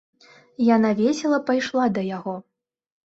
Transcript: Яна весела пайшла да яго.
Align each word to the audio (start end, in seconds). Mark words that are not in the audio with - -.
Яна 0.75 0.89
весела 1.01 1.39
пайшла 1.49 1.85
да 1.99 2.09
яго. 2.17 2.35